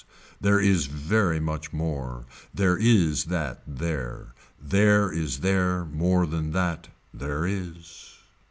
There 0.39 0.59
is 0.59 0.87
very 0.87 1.39
much 1.39 1.71
more. 1.71 2.25
There 2.51 2.75
is 2.75 3.25
that 3.25 3.61
there. 3.67 4.33
There 4.59 5.11
is 5.13 5.41
there 5.41 5.85
more 5.85 6.25
than 6.25 6.53
that. 6.53 6.87
There 7.13 7.45
is. 7.45 8.13